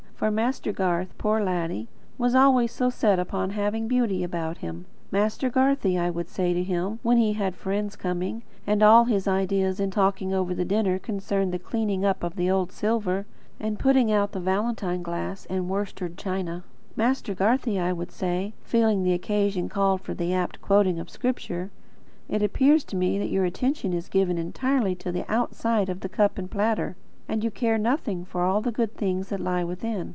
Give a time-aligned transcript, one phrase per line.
[0.21, 1.87] For Master Garth, poor laddie,
[2.19, 4.85] was always so set upon having beauty about him.
[5.09, 9.27] 'Master Garthie,' I would say to him, when he had friends coming, and all his
[9.27, 13.25] ideas in talking over the dinner concerned the cleaning up of the old silver,
[13.59, 16.63] and putting out of Valentine glass and Worstered china;
[16.95, 21.71] 'Master Garthie,' I would say, feeling the occasion called for the apt quoting of Scripture,
[22.29, 26.37] 'it appears to me your attention is given entirely to the outside of the cup
[26.37, 26.95] and platter,
[27.27, 30.09] and you care nothing for all the good things that lie within.'